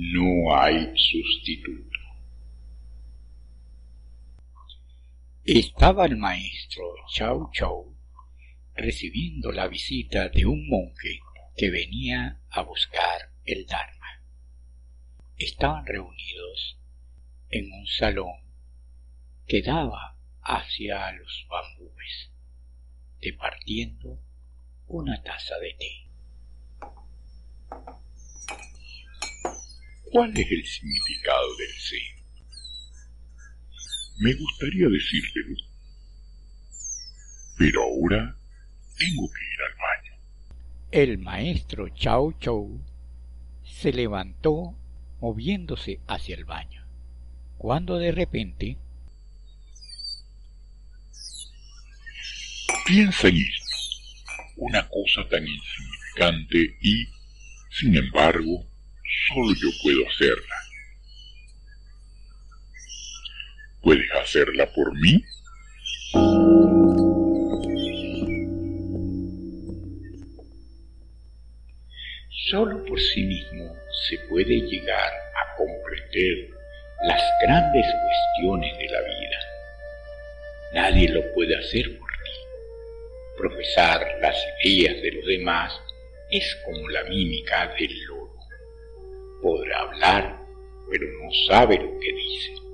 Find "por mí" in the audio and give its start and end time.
64.72-65.24